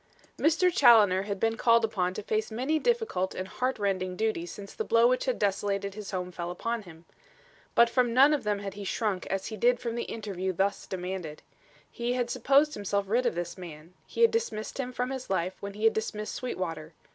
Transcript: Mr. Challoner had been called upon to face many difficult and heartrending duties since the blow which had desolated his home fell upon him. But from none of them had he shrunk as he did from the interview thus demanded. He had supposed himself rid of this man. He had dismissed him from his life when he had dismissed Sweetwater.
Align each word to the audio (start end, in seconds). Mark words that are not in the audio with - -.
Mr. 0.39 0.73
Challoner 0.75 1.21
had 1.27 1.39
been 1.39 1.55
called 1.55 1.85
upon 1.85 2.15
to 2.15 2.23
face 2.23 2.49
many 2.49 2.79
difficult 2.79 3.35
and 3.35 3.47
heartrending 3.47 4.15
duties 4.15 4.51
since 4.51 4.73
the 4.73 4.83
blow 4.83 5.05
which 5.05 5.25
had 5.25 5.37
desolated 5.37 5.93
his 5.93 6.09
home 6.09 6.31
fell 6.31 6.49
upon 6.49 6.81
him. 6.81 7.05
But 7.75 7.87
from 7.87 8.11
none 8.11 8.33
of 8.33 8.43
them 8.43 8.57
had 8.57 8.73
he 8.73 8.83
shrunk 8.83 9.27
as 9.27 9.45
he 9.53 9.57
did 9.57 9.79
from 9.79 9.93
the 9.93 10.05
interview 10.09 10.53
thus 10.53 10.87
demanded. 10.87 11.43
He 11.91 12.13
had 12.13 12.31
supposed 12.31 12.73
himself 12.73 13.05
rid 13.09 13.27
of 13.27 13.35
this 13.35 13.59
man. 13.59 13.93
He 14.07 14.21
had 14.21 14.31
dismissed 14.31 14.79
him 14.79 14.91
from 14.91 15.11
his 15.11 15.29
life 15.29 15.53
when 15.59 15.75
he 15.75 15.83
had 15.83 15.93
dismissed 15.93 16.33
Sweetwater. 16.33 16.93